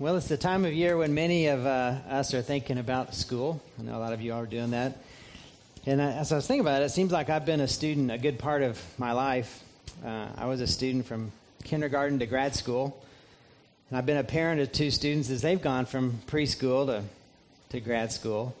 [0.00, 3.60] Well, it's the time of year when many of uh, us are thinking about school.
[3.80, 4.96] I know a lot of you are doing that.
[5.86, 8.12] And I, as I was thinking about it, it seems like I've been a student
[8.12, 9.60] a good part of my life.
[10.06, 11.32] Uh, I was a student from
[11.64, 12.96] kindergarten to grad school.
[13.90, 17.02] And I've been a parent of two students as they've gone from preschool to,
[17.70, 18.54] to grad school.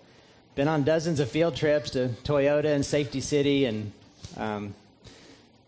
[0.56, 3.92] Been on dozens of field trips to Toyota and Safety City and
[4.36, 4.74] um,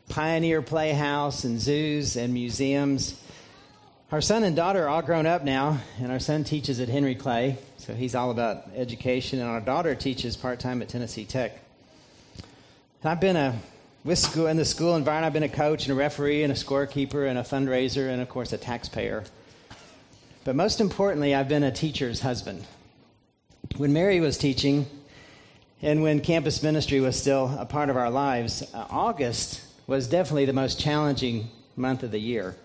[0.08, 3.14] Pioneer Playhouse and zoos and museums.
[4.12, 7.14] Our son and daughter are all grown up now, and our son teaches at Henry
[7.14, 11.52] Clay, so he's all about education, and our daughter teaches part time at Tennessee Tech.
[13.04, 13.56] I've been a
[14.02, 15.26] with school in the school environment.
[15.26, 18.28] I've been a coach and a referee and a scorekeeper and a fundraiser and of
[18.28, 19.22] course a taxpayer.
[20.42, 22.66] But most importantly, I've been a teacher's husband.
[23.76, 24.86] When Mary was teaching,
[25.82, 30.46] and when campus ministry was still a part of our lives, uh, August was definitely
[30.46, 32.56] the most challenging month of the year.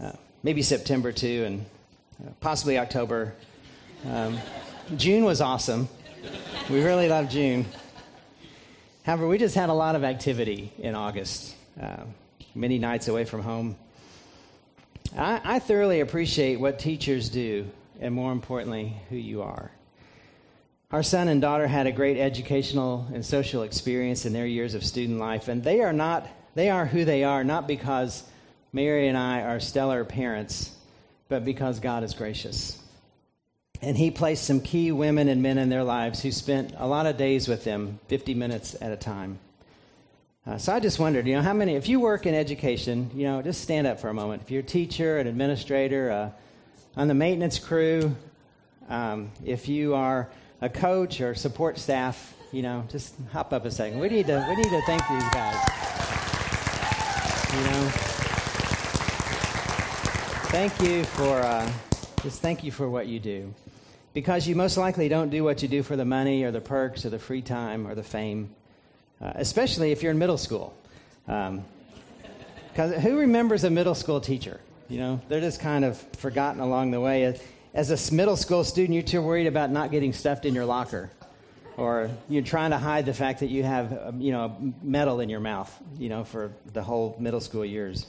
[0.00, 0.10] Uh,
[0.46, 1.66] maybe September too, and
[2.24, 3.34] uh, possibly October.
[4.08, 4.38] Um,
[4.96, 5.88] June was awesome.
[6.70, 7.66] We really loved June.
[9.02, 12.04] However, we just had a lot of activity in August, uh,
[12.54, 13.74] many nights away from home.
[15.18, 19.72] I, I thoroughly appreciate what teachers do, and more importantly, who you are.
[20.92, 24.84] Our son and daughter had a great educational and social experience in their years of
[24.84, 28.22] student life, and they are not they are who they are not because
[28.76, 30.70] Mary and I are stellar parents,
[31.30, 32.78] but because God is gracious.
[33.80, 37.06] And He placed some key women and men in their lives who spent a lot
[37.06, 39.38] of days with them, 50 minutes at a time.
[40.46, 43.24] Uh, so I just wondered, you know, how many, if you work in education, you
[43.24, 44.42] know, just stand up for a moment.
[44.42, 46.30] If you're a teacher, an administrator, uh,
[46.98, 48.14] on the maintenance crew,
[48.90, 50.28] um, if you are
[50.60, 54.00] a coach or support staff, you know, just hop up a second.
[54.00, 55.56] We need to, we need to thank these guys.
[57.54, 58.05] You know.
[60.56, 61.70] Thank you for uh,
[62.22, 63.52] just thank you for what you do,
[64.14, 67.04] because you most likely don't do what you do for the money or the perks
[67.04, 68.48] or the free time or the fame,
[69.20, 70.74] uh, especially if you're in middle school.
[71.26, 71.60] Because
[72.78, 74.58] um, who remembers a middle school teacher?
[74.88, 77.38] You know, they're just kind of forgotten along the way.
[77.74, 81.10] As a middle school student, you're too worried about not getting stuffed in your locker,
[81.76, 85.28] or you're trying to hide the fact that you have, um, you know, metal in
[85.28, 88.06] your mouth, you know, for the whole middle school years.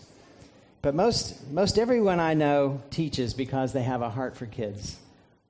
[0.81, 4.97] But most, most everyone I know teaches because they have a heart for kids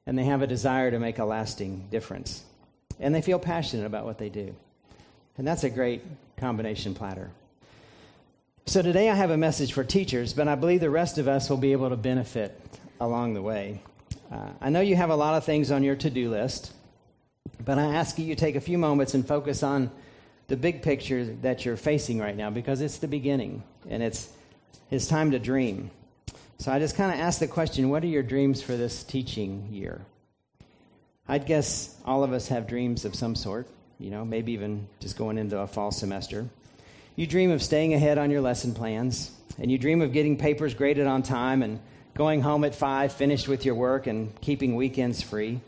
[0.05, 2.43] and they have a desire to make a lasting difference.
[2.99, 4.55] And they feel passionate about what they do.
[5.37, 6.01] And that's a great
[6.37, 7.29] combination platter.
[8.65, 11.49] So today I have a message for teachers, but I believe the rest of us
[11.49, 12.59] will be able to benefit
[12.99, 13.81] along the way.
[14.31, 16.73] Uh, I know you have a lot of things on your to do list,
[17.63, 19.91] but I ask you to take a few moments and focus on
[20.47, 24.29] the big picture that you're facing right now because it's the beginning and it's
[24.89, 25.91] it's time to dream.
[26.59, 29.69] So I just kind of asked the question what are your dreams for this teaching
[29.71, 30.01] year?
[31.27, 33.67] I'd guess all of us have dreams of some sort,
[33.99, 36.47] you know, maybe even just going into a fall semester.
[37.15, 40.73] You dream of staying ahead on your lesson plans, and you dream of getting papers
[40.73, 41.79] graded on time and
[42.13, 45.59] going home at five, finished with your work, and keeping weekends free.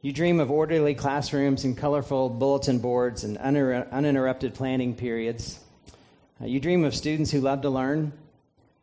[0.00, 5.58] You dream of orderly classrooms and colorful bulletin boards and uninterrupted planning periods.
[6.40, 8.12] Uh, you dream of students who love to learn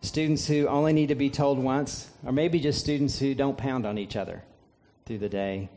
[0.02, 3.86] students who only need to be told once, or maybe just students who don't pound
[3.86, 4.44] on each other
[5.06, 5.70] through the day.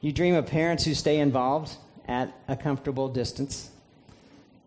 [0.00, 1.76] You dream of parents who stay involved
[2.08, 3.70] at a comfortable distance,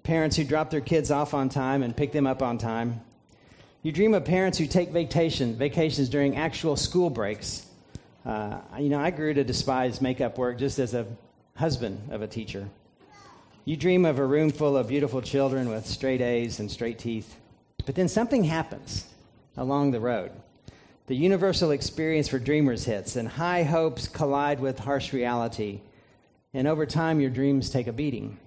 [0.03, 3.01] parents who drop their kids off on time and pick them up on time.
[3.81, 7.65] You dream of parents who take vacation, vacations during actual school breaks.
[8.25, 11.05] Uh, you know, I grew to despise makeup work just as a
[11.55, 12.69] husband of a teacher.
[13.65, 17.35] You dream of a room full of beautiful children with straight A's and straight teeth.
[17.85, 19.05] But then something happens
[19.57, 20.31] along the road.
[21.07, 25.81] The universal experience for dreamers hits, and high hopes collide with harsh reality.
[26.53, 28.37] And over time, your dreams take a beating.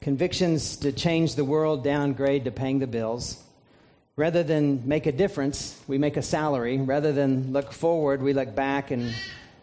[0.00, 3.42] Convictions to change the world downgrade to paying the bills.
[4.16, 6.78] Rather than make a difference, we make a salary.
[6.78, 8.90] Rather than look forward, we look back.
[8.90, 9.14] And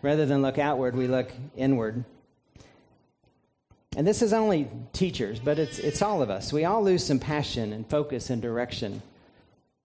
[0.02, 2.06] rather than look outward, we look inward.
[4.00, 6.54] And this is only teachers, but it's, it's all of us.
[6.54, 9.02] We all lose some passion and focus and direction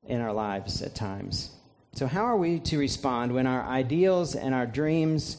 [0.06, 1.50] in our lives at times.
[1.94, 5.38] So, how are we to respond when our ideals and our dreams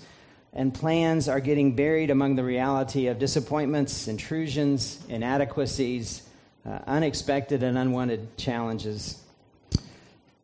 [0.52, 6.24] and plans are getting buried among the reality of disappointments, intrusions, inadequacies,
[6.66, 9.24] uh, unexpected and unwanted challenges?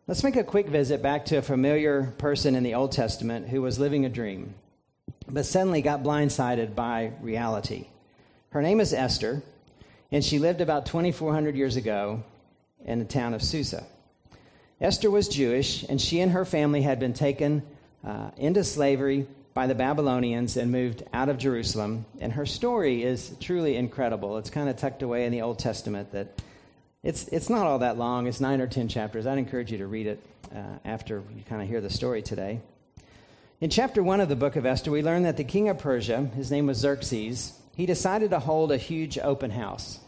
[0.07, 3.61] Let's make a quick visit back to a familiar person in the Old Testament who
[3.61, 4.53] was living a dream,
[5.27, 7.87] but suddenly got blindsided by reality.
[8.51, 9.41] Her name is Esther,
[10.11, 12.21] and she lived about 2,400 years ago
[12.83, 13.85] in the town of Susa.
[14.81, 17.63] Esther was Jewish, and she and her family had been taken
[18.05, 22.03] uh, into slavery by the Babylonians and moved out of Jerusalem.
[22.19, 24.37] And her story is truly incredible.
[24.37, 26.41] It's kind of tucked away in the Old Testament that
[27.03, 28.27] it's, it's not all that long.
[28.27, 29.25] It's nine or ten chapters.
[29.27, 30.19] I'd encourage you to read it
[30.53, 32.59] uh, after you kind of hear the story today.
[33.61, 36.25] In chapter one of the book of Esther, we learn that the king of Persia,
[36.35, 39.99] his name was Xerxes, he decided to hold a huge open house.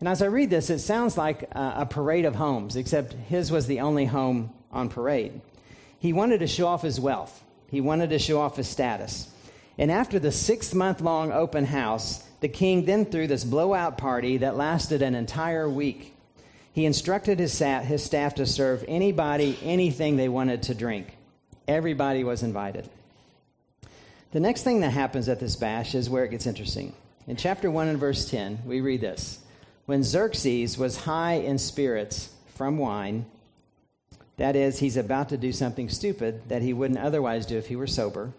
[0.00, 3.66] And as I read this, it sounds like a, parade of homes, except his was
[3.66, 5.40] the only home on parade.
[5.98, 7.42] He wanted to show off his wealth.
[7.70, 9.30] He wanted to show off his status.
[9.78, 14.38] And after the six month long open house, the king then threw this blowout party
[14.38, 16.14] that lasted an entire week.
[16.72, 21.16] He instructed his staff to serve anybody anything they wanted to drink.
[21.66, 22.88] Everybody was invited.
[24.32, 26.92] The next thing that happens at this bash is where it gets interesting.
[27.28, 29.40] In chapter 1 and verse 10, we read this
[29.86, 33.26] When Xerxes was high in spirits from wine,
[34.36, 37.76] that is, he's about to do something stupid that he wouldn't otherwise do if he
[37.76, 38.32] were sober.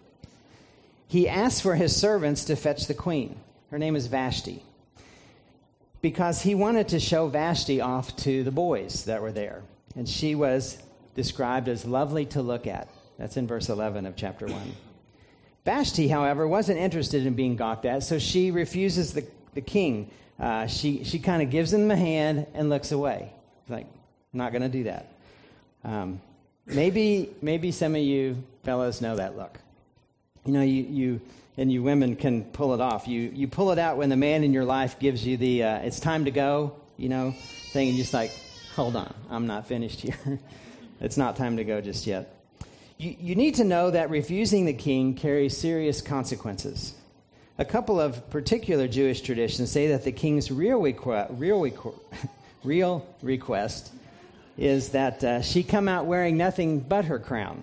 [1.06, 3.36] He asked for his servants to fetch the queen.
[3.70, 4.62] Her name is Vashti.
[6.00, 9.62] Because he wanted to show Vashti off to the boys that were there.
[9.96, 10.78] And she was
[11.14, 12.88] described as lovely to look at.
[13.18, 14.72] That's in verse 11 of chapter 1.
[15.68, 20.10] Vashti, however, wasn't interested in being gawked at, so she refuses the, the king.
[20.40, 23.34] Uh, she she kind of gives him a hand and looks away.
[23.68, 23.86] Like,
[24.32, 25.12] not going to do that.
[25.84, 26.22] Um,
[26.64, 29.58] maybe, maybe some of you fellows know that look.
[30.46, 31.20] You know, you, you
[31.58, 33.06] and you women can pull it off.
[33.06, 35.78] You, you pull it out when the man in your life gives you the uh,
[35.80, 37.34] it's time to go, you know,
[37.72, 38.32] thing, and you're just like,
[38.74, 40.16] hold on, I'm not finished here.
[41.02, 42.37] it's not time to go just yet.
[42.98, 46.94] You, you need to know that refusing the king carries serious consequences.
[47.56, 51.98] A couple of particular Jewish traditions say that the king's real, requ- real, requ-
[52.64, 53.92] real request
[54.56, 57.62] is that uh, she come out wearing nothing but her crown.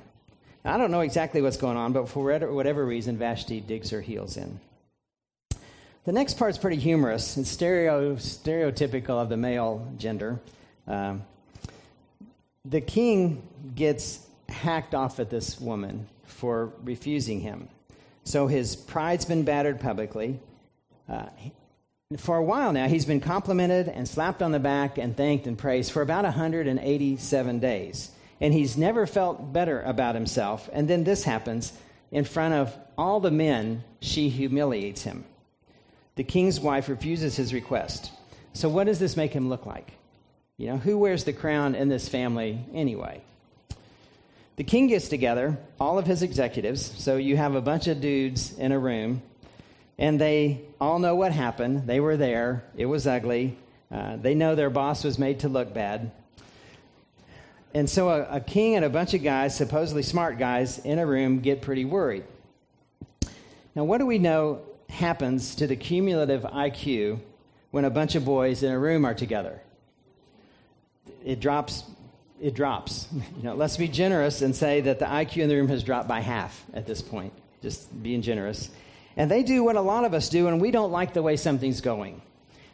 [0.63, 4.37] I don't know exactly what's going on, but for whatever reason, Vashti digs her heels
[4.37, 4.59] in.
[6.05, 7.37] The next part's pretty humorous.
[7.37, 10.39] It's stereo, stereotypical of the male gender.
[10.87, 11.23] Um,
[12.63, 13.43] the king
[13.75, 17.69] gets hacked off at this woman for refusing him.
[18.23, 20.39] So his pride's been battered publicly.
[21.07, 21.27] Uh,
[22.17, 25.57] for a while now, he's been complimented and slapped on the back and thanked and
[25.57, 28.11] praised for about 187 days.
[28.41, 30.69] And he's never felt better about himself.
[30.73, 31.73] And then this happens
[32.11, 35.25] in front of all the men, she humiliates him.
[36.15, 38.11] The king's wife refuses his request.
[38.53, 39.91] So, what does this make him look like?
[40.57, 43.21] You know, who wears the crown in this family anyway?
[44.55, 46.81] The king gets together, all of his executives.
[46.97, 49.21] So, you have a bunch of dudes in a room
[49.97, 51.87] and they all know what happened.
[51.87, 52.65] They were there.
[52.75, 53.57] It was ugly.
[53.91, 56.11] Uh, they know their boss was made to look bad.
[57.73, 61.05] And so a, a, king and a bunch of guys, supposedly smart guys, in a
[61.05, 62.23] room get pretty worried.
[63.75, 67.19] Now, what do we know happens to the cumulative IQ
[67.71, 69.61] when a bunch of boys in a room are together?
[71.23, 71.83] It drops.
[72.41, 73.07] It drops.
[73.37, 76.07] You know, let's be generous and say that the IQ in the room has dropped
[76.07, 77.33] by half at this point.
[77.61, 78.69] Just being generous.
[79.17, 81.37] And they do what a lot of us do, and we don't like the way
[81.37, 82.21] something's going.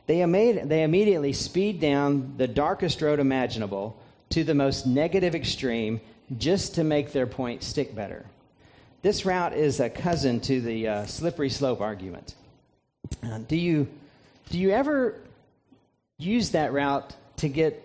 [0.07, 0.23] They,
[0.63, 3.97] they immediately speed down the darkest road imaginable
[4.31, 6.01] to the most negative extreme
[6.37, 8.25] just to make their point stick better.
[9.01, 12.35] This route is a cousin to the uh, slippery slope argument.
[13.23, 13.87] Uh, do, you,
[14.49, 15.15] do you ever
[16.17, 17.83] use that route to get,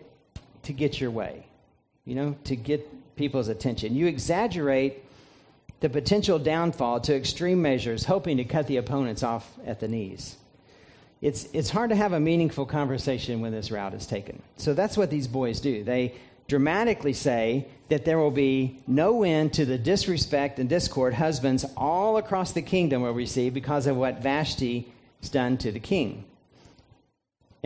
[0.64, 1.46] to get your way?
[2.06, 3.94] You know, to get people's attention?
[3.94, 5.04] You exaggerate
[5.80, 10.36] the potential downfall to extreme measures, hoping to cut the opponents off at the knees.
[11.20, 14.42] It's, it's hard to have a meaningful conversation when this route is taken.
[14.56, 15.82] So that's what these boys do.
[15.82, 16.14] They
[16.48, 22.16] dramatically say that there will be no end to the disrespect and discord husbands all
[22.16, 26.24] across the kingdom will receive because of what Vashti has done to the king.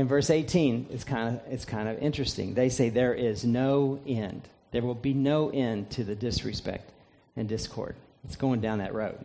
[0.01, 2.55] In verse 18, it's kind of, it's kind of interesting.
[2.55, 4.49] They say there is no end.
[4.71, 6.91] There will be no end to the disrespect
[7.37, 7.97] and discord.
[8.25, 9.23] It's going down that road.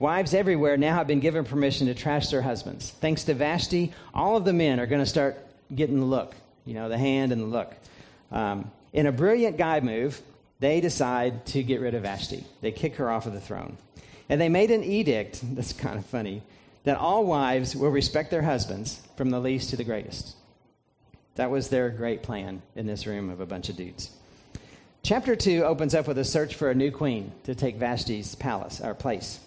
[0.00, 2.90] Wives everywhere now have been given permission to trash their husbands.
[2.90, 5.38] Thanks to Vashti, all of the men are going to start
[5.72, 7.72] getting the look, you know, the hand and the look.
[8.32, 10.20] Um, in a brilliant guy move,
[10.58, 12.44] they decide to get rid of Vashti.
[12.62, 13.76] They kick her off of the throne.
[14.28, 16.42] And they made an edict, that's kind of funny,
[16.84, 20.36] that all wives will respect their husbands from the least to the greatest.
[21.34, 24.10] That was their great plan in this room of a bunch of dudes.
[25.02, 28.80] Chapter 2 opens up with a search for a new queen to take Vashti's palace,
[28.80, 29.40] or place.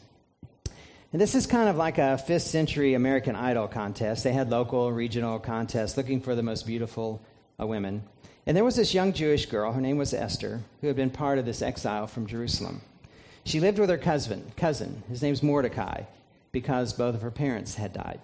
[1.12, 4.24] And this is kind of like a 5th century American Idol contest.
[4.24, 7.22] They had local, regional contests looking for the most beautiful
[7.60, 8.02] uh, women.
[8.48, 11.38] And there was this young Jewish girl, her name was Esther, who had been part
[11.38, 12.82] of this exile from Jerusalem.
[13.46, 15.04] She lived with her cousin, cousin.
[15.08, 16.04] His name's Mordecai,
[16.54, 18.22] because both of her parents had died.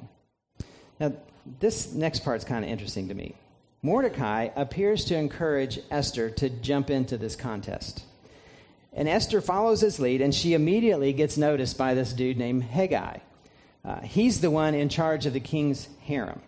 [1.00, 1.12] Now,
[1.60, 3.36] this next part's kind of interesting to me.
[3.82, 8.04] Mordecai appears to encourage Esther to jump into this contest.
[8.94, 13.22] And Esther follows his lead, and she immediately gets noticed by this dude named Hegai.
[13.84, 16.42] Uh, he's the one in charge of the king's harem.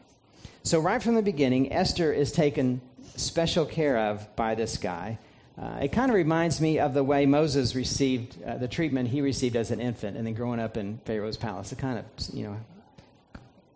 [0.64, 2.82] So, right from the beginning, Esther is taken
[3.16, 5.18] special care of by this guy.
[5.60, 9.22] Uh, it kind of reminds me of the way Moses received uh, the treatment he
[9.22, 11.70] received as an infant and then growing up in Pharaoh's palace.
[11.70, 12.58] The kind of, you know,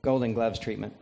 [0.01, 0.94] golden gloves treatment.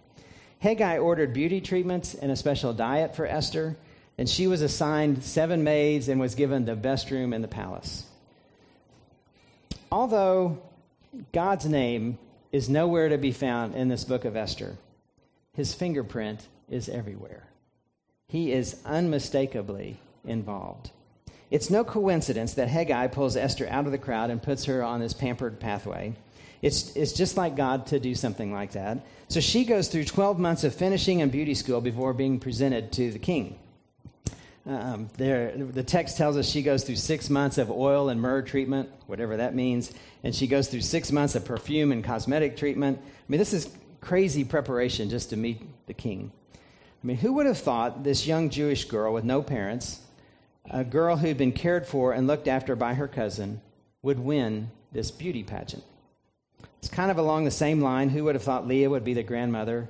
[0.63, 3.75] Hegai ordered beauty treatments and a special diet for Esther,
[4.17, 8.05] and she was assigned seven maids and was given the best room in the palace.
[9.91, 10.61] Although
[11.33, 12.17] God's name
[12.51, 14.77] is nowhere to be found in this book of Esther,
[15.53, 17.47] his fingerprint is everywhere.
[18.27, 20.91] He is unmistakably involved.
[21.51, 24.99] It's no coincidence that Hegai pulls Esther out of the crowd and puts her on
[24.99, 26.13] this pampered pathway.
[26.63, 29.05] It's, it's just like God to do something like that.
[29.27, 33.11] So she goes through 12 months of finishing and beauty school before being presented to
[33.11, 33.59] the king.
[34.65, 38.41] Um, there, the text tells us she goes through six months of oil and myrrh
[38.41, 39.91] treatment, whatever that means,
[40.23, 42.97] and she goes through six months of perfume and cosmetic treatment.
[43.03, 46.31] I mean, this is crazy preparation just to meet the king.
[46.55, 49.99] I mean, who would have thought this young Jewish girl with no parents,
[50.69, 53.61] a girl who'd been cared for and looked after by her cousin,
[54.01, 55.83] would win this beauty pageant?
[56.79, 58.09] It's kind of along the same line.
[58.09, 59.87] Who would have thought Leah would be the grandmother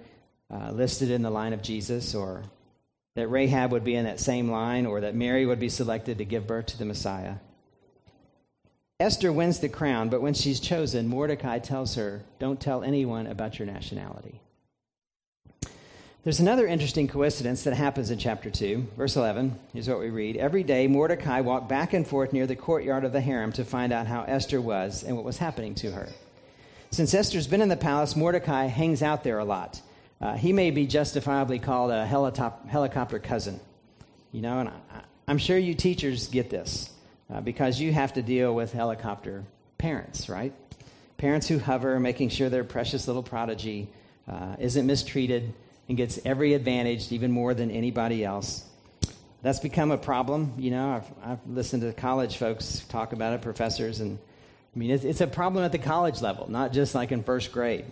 [0.52, 2.44] uh, listed in the line of Jesus, or
[3.16, 6.26] that Rahab would be in that same line, or that Mary would be selected to
[6.26, 7.36] give birth to the Messiah?
[9.00, 13.58] Esther wins the crown, but when she's chosen, Mordecai tells her, Don't tell anyone about
[13.58, 14.40] your nationality.
[16.24, 19.60] There's another interesting coincidence that happens in chapter 2, verse 11.
[19.74, 23.12] Here's what we read Every day, Mordecai walked back and forth near the courtyard of
[23.12, 26.08] the harem to find out how Esther was and what was happening to her.
[26.92, 29.82] Since Esther's been in the palace, Mordecai hangs out there a lot.
[30.22, 33.60] Uh, he may be justifiably called a helitop- helicopter cousin.
[34.32, 36.90] You know, and I, am sure you teachers get this
[37.34, 39.44] uh, because you have to deal with helicopter
[39.78, 40.54] parents, right?
[41.18, 43.90] Parents who hover, making sure their precious little prodigy
[44.26, 45.54] uh, isn't mistreated
[45.88, 48.66] and gets every advantage, even more than anybody else.
[49.42, 50.54] That's become a problem.
[50.58, 54.18] You know, I've, I've listened to college folks talk about it, professors, and
[54.76, 57.52] I mean, it's, it's a problem at the college level, not just like in first
[57.52, 57.86] grade.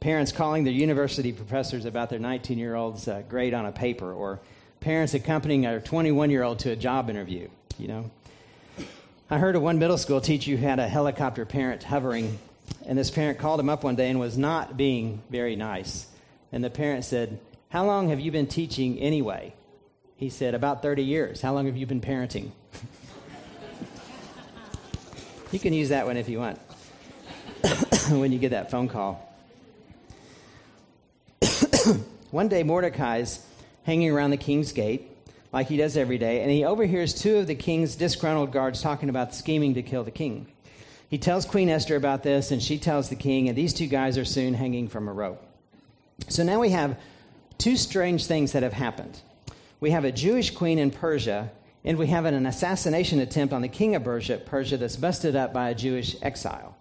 [0.00, 4.12] Parents calling their university professors about their 19 year old's uh, grade on a paper,
[4.12, 4.40] or
[4.80, 7.48] parents accompanying a 21 year old to a job interview,
[7.78, 8.10] you know.
[9.30, 12.38] I heard of one middle school teacher who had a helicopter parent hovering,
[12.86, 16.06] and this parent called him up one day and was not being very nice.
[16.52, 19.54] And the parent said, How long have you been teaching anyway?
[20.16, 21.40] He said, About 30 years.
[21.40, 22.50] How long have you been parenting?
[25.52, 26.58] You can use that one if you want
[28.10, 29.32] when you get that phone call.
[32.30, 33.44] one day, Mordecai's
[33.84, 35.08] hanging around the king's gate
[35.52, 39.08] like he does every day, and he overhears two of the king's disgruntled guards talking
[39.08, 40.48] about scheming to kill the king.
[41.08, 44.18] He tells Queen Esther about this, and she tells the king, and these two guys
[44.18, 45.45] are soon hanging from a rope.
[46.28, 46.98] So now we have
[47.58, 49.20] two strange things that have happened.
[49.80, 51.50] We have a Jewish queen in Persia
[51.86, 55.70] and we have an assassination attempt on the king of Persia, that's busted up by
[55.70, 56.76] a Jewish exile.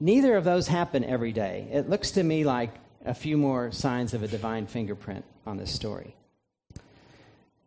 [0.00, 1.68] Neither of those happen every day.
[1.70, 2.74] It looks to me like
[3.04, 6.16] a few more signs of a divine fingerprint on this story.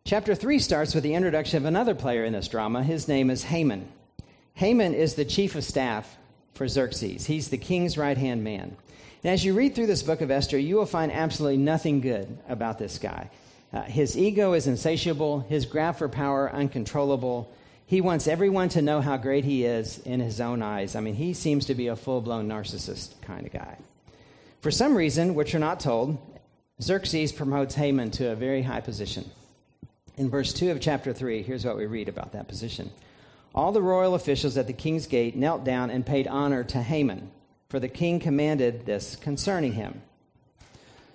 [0.04, 2.82] Chapter 3 starts with the introduction of another player in this drama.
[2.82, 3.88] His name is Haman.
[4.52, 6.18] Haman is the chief of staff
[6.52, 8.76] for Xerxes, he's the king's right hand man.
[9.22, 12.38] And as you read through this book of Esther, you will find absolutely nothing good
[12.48, 13.30] about this guy.
[13.72, 17.52] Uh, his ego is insatiable, his grab for power uncontrollable.
[17.86, 20.96] He wants everyone to know how great he is in his own eyes.
[20.96, 23.76] I mean, he seems to be a full blown narcissist kind of guy.
[24.60, 26.18] For some reason, which you're not told,
[26.82, 29.30] Xerxes promotes Haman to a very high position.
[30.16, 32.90] In verse 2 of chapter 3, here's what we read about that position.
[33.54, 37.30] All the royal officials at the king's gate knelt down and paid honor to Haman,
[37.68, 40.02] for the king commanded this concerning him.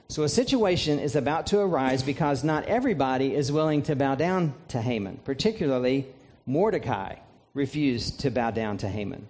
[0.08, 4.54] So a situation is about to arise because not everybody is willing to bow down
[4.68, 5.20] to Haman.
[5.24, 6.06] Particularly,
[6.46, 7.16] Mordecai
[7.54, 9.28] refused to bow down to Haman.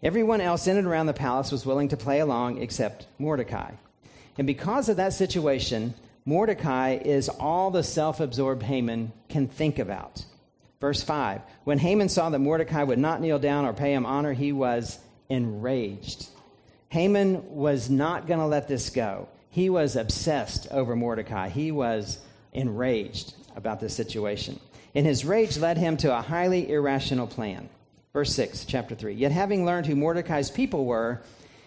[0.00, 3.72] Everyone else in and around the palace was willing to play along except Mordecai.
[4.38, 10.24] And because of that situation, Mordecai is all the self absorbed Haman can think about.
[10.80, 14.32] Verse 5 When Haman saw that Mordecai would not kneel down or pay him honor,
[14.32, 16.28] he was enraged.
[16.92, 19.26] Haman was not going to let this go.
[19.48, 21.48] He was obsessed over Mordecai.
[21.48, 22.18] He was
[22.52, 23.32] enraged.
[23.56, 24.60] about this situation.
[24.94, 27.70] And his rage led him to a highly irrational plan.
[28.12, 29.14] Verse 6, chapter 3.
[29.14, 31.22] Yet having learned who Mordecai's people were,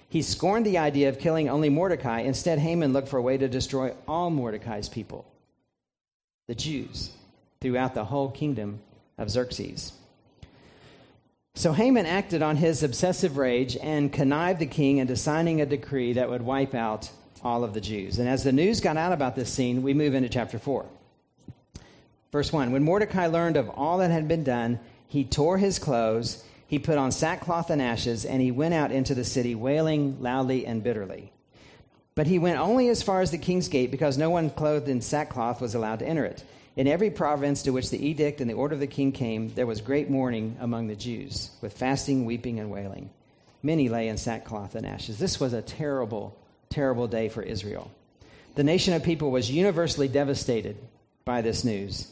[0.10, 2.20] he scorned the idea of killing only Mordecai.
[2.20, 5.26] Instead, Haman looked for a way to destroy all Mordecai's people,
[6.48, 7.10] the Jews,
[7.62, 8.80] throughout the whole kingdom
[9.18, 9.94] of Xerxes.
[11.58, 16.14] So Haman acted on his obsessive rage and connived the king into signing a decree
[16.14, 17.10] that would wipe out
[17.42, 18.20] all of the Jews.
[18.20, 20.86] And as the news got out about this scene, we move into chapter 4.
[22.34, 26.44] Verse 1 When Mordecai learned of all that had been done, he tore his clothes,
[26.68, 30.66] he put on sackcloth and ashes, and he went out into the city, wailing loudly
[30.66, 31.32] and bitterly.
[32.16, 35.00] But he went only as far as the king's gate, because no one clothed in
[35.00, 36.44] sackcloth was allowed to enter it.
[36.76, 39.66] In every province to which the edict and the order of the king came, there
[39.66, 43.10] was great mourning among the Jews, with fasting, weeping, and wailing.
[43.64, 45.18] Many lay in sackcloth and ashes.
[45.18, 46.38] This was a terrible,
[46.70, 47.90] terrible day for Israel.
[48.56, 50.76] The nation of people was universally devastated
[51.24, 52.10] by this news.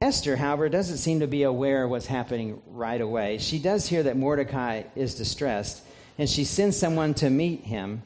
[0.00, 3.38] Esther, however, doesn't seem to be aware of what's happening right away.
[3.38, 5.82] She does hear that Mordecai is distressed,
[6.18, 8.02] and she sends someone to meet him.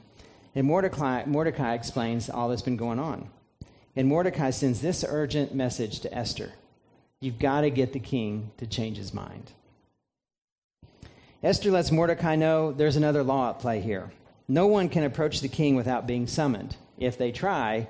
[0.54, 3.28] And Mordecai, Mordecai explains all that's been going on.
[3.94, 6.52] And Mordecai sends this urgent message to Esther
[7.20, 9.52] You've got to get the king to change his mind.
[11.40, 14.10] Esther lets Mordecai know there's another law at play here.
[14.48, 16.76] No one can approach the king without being summoned.
[16.98, 17.86] If they try,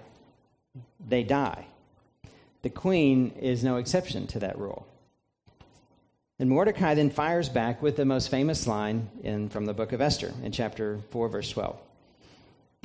[1.06, 1.66] they die.
[2.60, 4.86] The queen is no exception to that rule.
[6.38, 10.00] And Mordecai then fires back with the most famous line in, from the book of
[10.00, 11.78] Esther in chapter 4, verse 12.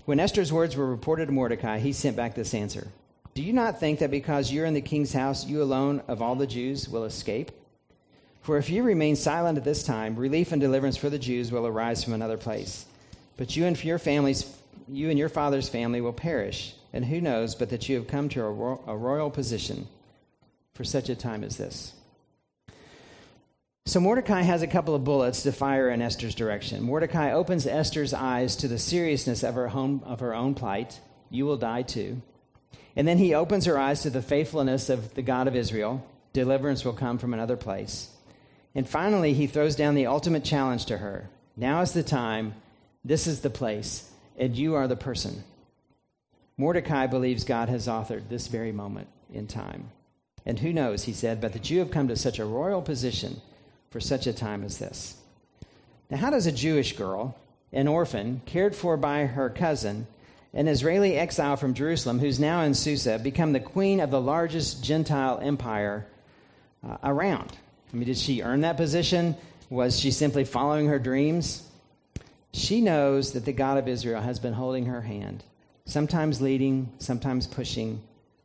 [0.05, 2.87] When Esther's words were reported to Mordecai, he sent back this answer
[3.37, 6.33] do you not think that because you're in the king's house, you alone of all
[6.33, 7.51] the Jews will escape?
[8.41, 11.67] For if you remain silent at this time, relief and deliverance for the Jews will
[11.67, 12.87] arise from another place.
[13.37, 14.51] But you and your families,
[14.87, 16.73] you and your father's family will perish.
[16.91, 19.87] And who knows but that you have come to a, ro- a royal position
[20.73, 21.93] for such a time as this?
[23.85, 26.81] So Mordecai has a couple of bullets to fire in Esther's direction.
[26.81, 30.99] Mordecai opens Esther's eyes to the seriousness of her, home, of her own plight.
[31.29, 32.23] You will die too.
[32.95, 36.05] And then he opens her eyes to the faithfulness of the God of Israel.
[36.33, 38.09] Deliverance will come from another place.
[38.73, 41.29] And finally, he throws down the ultimate challenge to her.
[41.55, 42.53] Now is the time,
[43.03, 45.43] this is the place, and you are the person.
[46.57, 49.89] Mordecai believes God has authored this very moment in time.
[50.45, 53.41] And who knows, he said, but that you have come to such a royal position
[53.89, 55.17] for such a time as this.
[56.09, 57.35] Now, how does a Jewish girl,
[57.73, 60.07] an orphan, cared for by her cousin,
[60.53, 64.83] an Israeli exile from Jerusalem, who's now in Susa, become the queen of the largest
[64.83, 66.07] Gentile empire
[66.87, 67.51] uh, around.
[67.91, 69.35] I mean, did she earn that position?
[69.69, 71.63] Was she simply following her dreams?
[72.53, 75.43] She knows that the God of Israel has been holding her hand,
[75.85, 78.01] sometimes leading, sometimes pushing,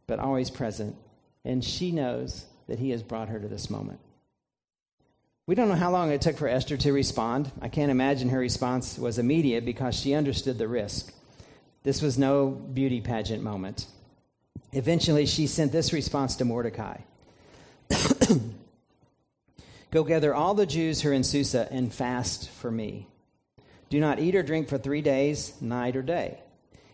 [0.06, 0.96] but always present.
[1.44, 4.00] And she knows that he has brought her to this moment.
[5.46, 7.50] We don't know how long it took for Esther to respond.
[7.60, 11.12] I can't imagine her response was immediate because she understood the risk.
[11.82, 13.86] This was no beauty pageant moment.
[14.72, 16.98] Eventually, she sent this response to Mordecai
[19.90, 23.08] Go gather all the Jews who are in Susa and fast for me.
[23.90, 26.40] Do not eat or drink for three days, night or day.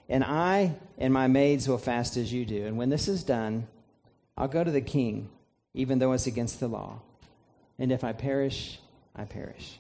[0.09, 2.67] And I and my maids will fast as you do.
[2.67, 3.69] And when this is done,
[4.37, 5.29] I'll go to the king,
[5.75, 6.99] even though it's against the law.
[7.79, 8.81] And if I perish,
[9.15, 9.79] I perish.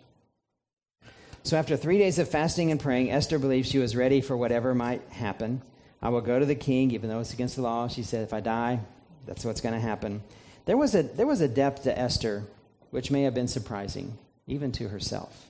[1.48, 4.74] So after three days of fasting and praying, Esther believed she was ready for whatever
[4.74, 5.62] might happen.
[6.02, 7.88] I will go to the king, even though it's against the law.
[7.88, 8.80] She said, if I die,
[9.24, 10.22] that's what's going to happen.
[10.66, 12.44] There was, a, there was a depth to Esther
[12.90, 15.46] which may have been surprising, even to herself.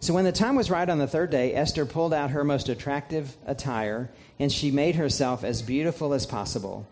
[0.00, 2.68] So when the time was right on the third day, Esther pulled out her most
[2.68, 6.86] attractive attire, and she made herself as beautiful as possible.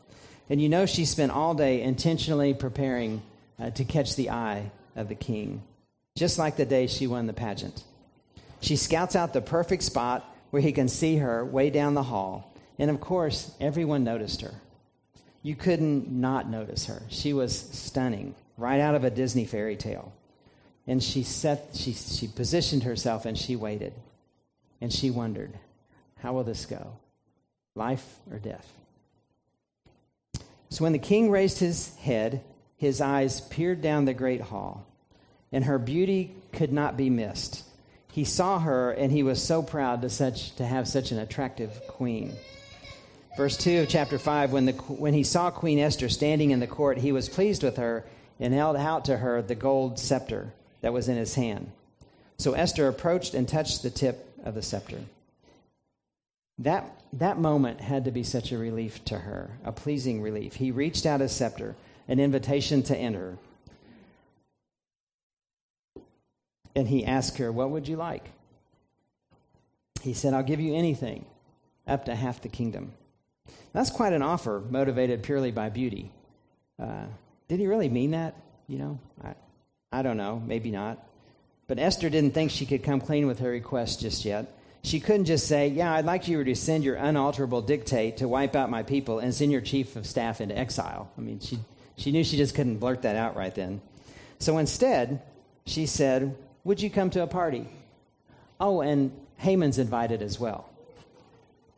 [0.48, 3.20] And you know, she spent all day intentionally preparing
[3.60, 5.60] uh, to catch the eye of the king
[6.16, 7.84] just like the day she won the pageant.
[8.60, 12.52] She scouts out the perfect spot where he can see her way down the hall.
[12.78, 14.54] And of course, everyone noticed her.
[15.42, 17.02] You couldn't not notice her.
[17.08, 20.12] She was stunning, right out of a Disney fairy tale.
[20.86, 23.92] And she set she she positioned herself and she waited.
[24.80, 25.52] And she wondered,
[26.18, 26.94] how will this go?
[27.74, 28.66] Life or death?
[30.70, 32.42] So when the king raised his head,
[32.76, 34.86] his eyes peered down the great hall
[35.56, 37.64] and her beauty could not be missed.
[38.12, 41.80] He saw her, and he was so proud to, such, to have such an attractive
[41.88, 42.34] queen.
[43.38, 46.66] Verse 2 of chapter 5 when, the, when he saw Queen Esther standing in the
[46.66, 48.04] court, he was pleased with her
[48.38, 51.72] and held out to her the gold scepter that was in his hand.
[52.36, 55.00] So Esther approached and touched the tip of the scepter.
[56.58, 60.56] That, that moment had to be such a relief to her, a pleasing relief.
[60.56, 61.76] He reached out his scepter,
[62.08, 63.38] an invitation to enter.
[66.76, 68.30] And he asked her, What would you like?
[70.02, 71.24] He said, I'll give you anything,
[71.88, 72.92] up to half the kingdom.
[73.72, 76.12] That's quite an offer, motivated purely by beauty.
[76.80, 77.06] Uh,
[77.48, 78.36] did he really mean that?
[78.68, 79.34] You know, I,
[79.90, 81.02] I don't know, maybe not.
[81.66, 84.54] But Esther didn't think she could come clean with her request just yet.
[84.82, 88.54] She couldn't just say, Yeah, I'd like you to send your unalterable dictate to wipe
[88.54, 91.10] out my people and send your chief of staff into exile.
[91.16, 91.58] I mean, she,
[91.96, 93.80] she knew she just couldn't blurt that out right then.
[94.38, 95.22] So instead,
[95.64, 96.36] she said,
[96.66, 97.68] Would you come to a party?
[98.58, 100.68] Oh, and Haman's invited as well.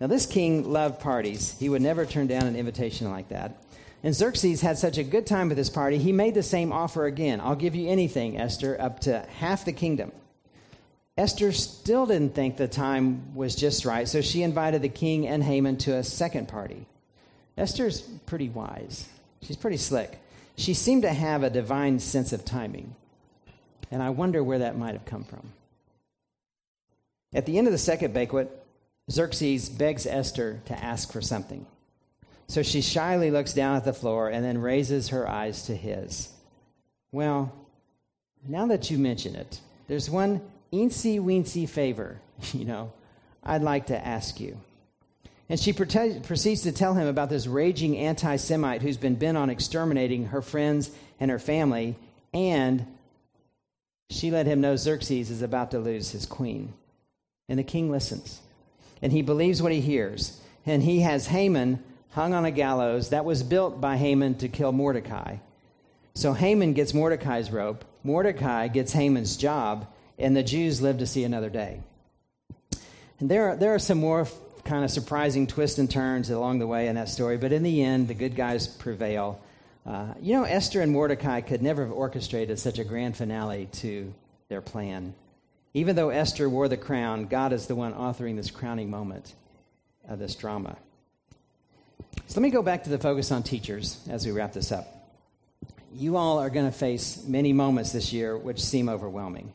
[0.01, 1.55] Now, this king loved parties.
[1.59, 3.63] He would never turn down an invitation like that.
[4.03, 7.05] And Xerxes had such a good time with this party, he made the same offer
[7.05, 7.39] again.
[7.39, 10.11] I'll give you anything, Esther, up to half the kingdom.
[11.19, 15.45] Esther still didn't think the time was just right, so she invited the king and
[15.45, 16.87] Haman to a second party.
[17.59, 19.07] Esther's pretty wise.
[19.43, 20.19] She's pretty slick.
[20.57, 22.95] She seemed to have a divine sense of timing.
[23.91, 25.53] And I wonder where that might have come from.
[27.33, 28.51] At the end of the second banquet,
[29.11, 31.67] Xerxes begs Esther to ask for something.
[32.47, 36.31] So she shyly looks down at the floor and then raises her eyes to his.
[37.13, 37.53] Well,
[38.47, 40.41] now that you mention it, there's one
[40.73, 42.21] eensy weensy favor,
[42.53, 42.93] you know,
[43.43, 44.59] I'd like to ask you.
[45.51, 49.49] And she proceeds to tell him about this raging anti Semite who's been bent on
[49.49, 51.97] exterminating her friends and her family,
[52.35, 52.87] and
[54.11, 56.73] she let him know Xerxes is about to lose his queen.
[57.49, 58.41] And the king listens,
[59.01, 60.41] and he believes what he hears.
[60.67, 64.73] And he has Haman hung on a gallows that was built by Haman to kill
[64.73, 65.37] Mordecai.
[66.15, 69.87] So Haman gets Mordecai's rope, Mordecai gets Haman's job,
[70.19, 71.81] and the Jews live to see another day.
[73.21, 74.27] And there are, there are some more
[74.65, 77.83] kind of surprising twists and turns along the way in that story, but in the
[77.83, 79.41] end, the good guys prevail.
[79.89, 84.13] Uh, you know, Esther and Mordecai could never have orchestrated such a grand finale to
[84.51, 85.15] their plan.
[85.73, 89.33] Even though Esther wore the crown, God is the one authoring this crowning moment
[90.07, 90.77] of this drama.
[92.27, 94.87] So let me go back to the focus on teachers as we wrap this up.
[95.95, 99.55] You all are going to face many moments this year which seem overwhelming.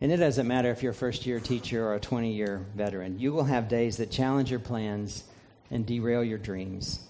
[0.00, 3.18] And it doesn't matter if you're a first year teacher or a 20 year veteran,
[3.18, 5.24] you will have days that challenge your plans
[5.70, 7.00] and derail your dreams.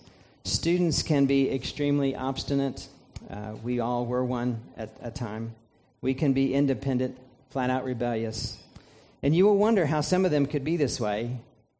[0.44, 2.88] Students can be extremely obstinate.
[3.30, 5.54] Uh, we all were one at a time.
[6.00, 7.18] We can be independent,
[7.50, 8.56] flat out rebellious.
[9.22, 11.36] And you will wonder how some of them could be this way,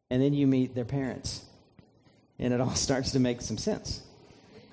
[0.09, 1.45] and then you meet their parents
[2.39, 4.01] and it all starts to make some sense.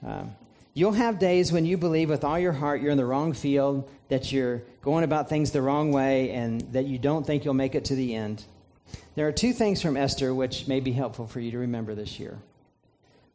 [0.07, 0.35] Um,
[0.73, 3.89] you'll have days when you believe with all your heart you're in the wrong field,
[4.09, 7.75] that you're going about things the wrong way, and that you don't think you'll make
[7.75, 8.45] it to the end.
[9.17, 12.21] There are two things from Esther which may be helpful for you to remember this
[12.21, 12.39] year.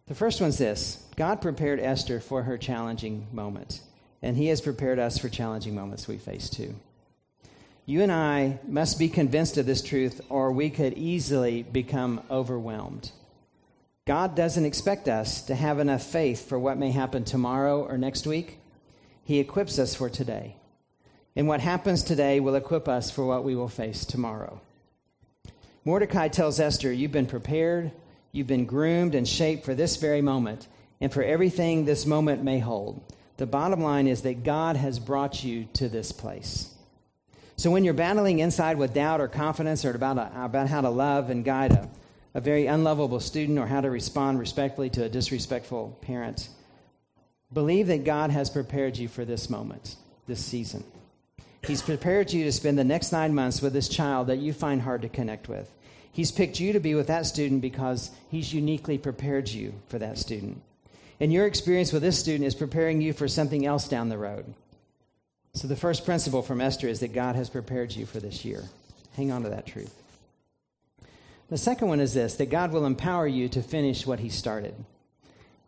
[0.07, 3.81] The first one's this God prepared Esther for her challenging moment,
[4.21, 6.75] and He has prepared us for challenging moments we face too.
[7.85, 13.11] You and I must be convinced of this truth, or we could easily become overwhelmed.
[14.05, 18.25] God doesn't expect us to have enough faith for what may happen tomorrow or next
[18.25, 18.57] week.
[19.23, 20.55] He equips us for today.
[21.35, 24.59] And what happens today will equip us for what we will face tomorrow.
[25.85, 27.91] Mordecai tells Esther, You've been prepared,
[28.31, 30.67] you've been groomed and shaped for this very moment,
[30.99, 33.01] and for everything this moment may hold.
[33.37, 36.73] The bottom line is that God has brought you to this place.
[37.55, 40.89] So when you're battling inside with doubt or confidence or about, a, about how to
[40.89, 41.89] love and guide a
[42.33, 46.49] a very unlovable student or how to respond respectfully to a disrespectful parent.
[47.51, 50.83] Believe that God has prepared you for this moment, this season.
[51.67, 54.81] He's prepared you to spend the next nine months with this child that you find
[54.81, 55.69] hard to connect with.
[56.11, 60.17] He's picked you to be with that student because he's uniquely prepared you for that
[60.17, 60.61] student.
[61.19, 64.53] And your experience with this student is preparing you for something else down the road.
[65.53, 68.63] So, the first principle from Esther is that God has prepared you for this year.
[69.15, 69.93] Hang on to that truth.
[71.49, 74.73] The second one is this that God will empower you to finish what he started.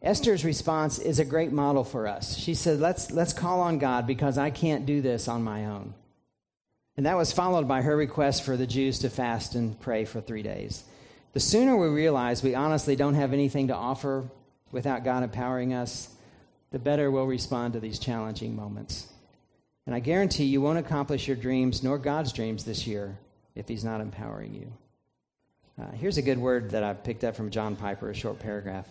[0.02, 2.38] Esther's response is a great model for us.
[2.38, 5.94] She said, let's, let's call on God because I can't do this on my own.
[6.96, 10.22] And that was followed by her request for the Jews to fast and pray for
[10.22, 10.84] three days.
[11.34, 14.26] The sooner we realize we honestly don't have anything to offer
[14.72, 16.10] without God empowering us,
[16.72, 19.08] the better we'll respond to these challenging moments.
[19.86, 23.18] And I guarantee you won't accomplish your dreams nor God's dreams this year
[23.56, 24.74] if He's not empowering you.
[25.82, 28.88] Uh, here's a good word that I've picked up from John Piper, a short paragraph.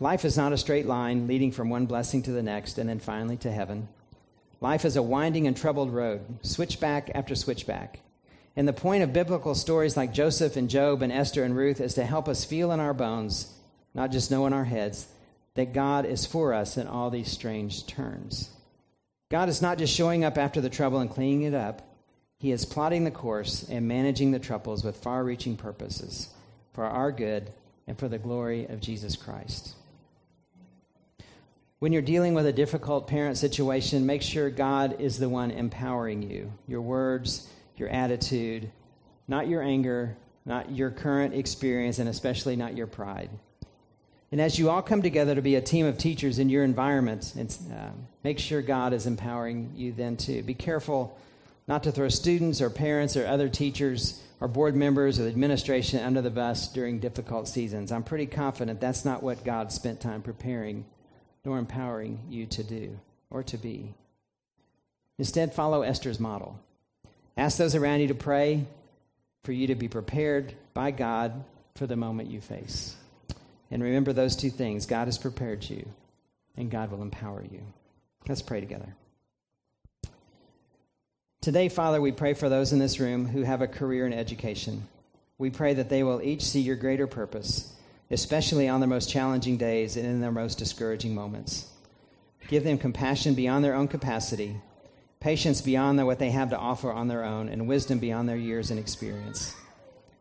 [0.00, 2.98] Life is not a straight line leading from one blessing to the next and then
[2.98, 3.88] finally to heaven.
[4.64, 8.00] Life is a winding and troubled road, switchback after switchback.
[8.56, 11.92] And the point of biblical stories like Joseph and Job and Esther and Ruth is
[11.96, 13.52] to help us feel in our bones,
[13.92, 15.06] not just know in our heads,
[15.52, 18.48] that God is for us in all these strange turns.
[19.30, 21.82] God is not just showing up after the trouble and cleaning it up,
[22.38, 26.30] He is plotting the course and managing the troubles with far reaching purposes
[26.72, 27.50] for our good
[27.86, 29.74] and for the glory of Jesus Christ.
[31.80, 36.22] When you're dealing with a difficult parent situation, make sure God is the one empowering
[36.22, 36.52] you.
[36.66, 38.70] Your words, your attitude,
[39.28, 43.28] not your anger, not your current experience, and especially not your pride.
[44.32, 47.34] And as you all come together to be a team of teachers in your environment,
[47.38, 47.90] uh,
[48.22, 50.42] make sure God is empowering you then too.
[50.42, 51.18] Be careful
[51.68, 56.20] not to throw students or parents or other teachers or board members or administration under
[56.20, 57.92] the bus during difficult seasons.
[57.92, 60.84] I'm pretty confident that's not what God spent time preparing
[61.44, 62.98] nor empowering you to do
[63.30, 63.94] or to be.
[65.18, 66.58] Instead, follow Esther's model.
[67.36, 68.64] Ask those around you to pray
[69.42, 71.44] for you to be prepared by God
[71.76, 72.96] for the moment you face.
[73.70, 75.86] And remember those two things God has prepared you,
[76.56, 77.60] and God will empower you.
[78.28, 78.94] Let's pray together.
[81.40, 84.88] Today, Father, we pray for those in this room who have a career in education.
[85.36, 87.70] We pray that they will each see your greater purpose,
[88.10, 91.68] especially on their most challenging days and in their most discouraging moments.
[92.48, 94.56] Give them compassion beyond their own capacity,
[95.20, 98.70] patience beyond what they have to offer on their own, and wisdom beyond their years
[98.70, 99.54] and experience.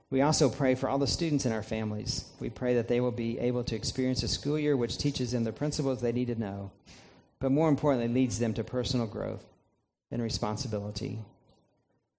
[0.10, 2.26] We also pray for all the students in our families.
[2.40, 5.44] We pray that they will be able to experience a school year which teaches them
[5.44, 6.72] the principles they need to know,
[7.40, 9.44] but more importantly, leads them to personal growth
[10.12, 11.20] and responsibility.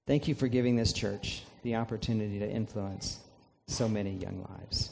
[0.06, 3.20] Thank you for giving this church the opportunity to influence
[3.68, 4.90] so many young lives.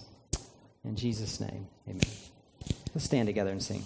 [0.85, 2.01] In Jesus' name, amen.
[2.95, 3.85] Let's stand together and sing.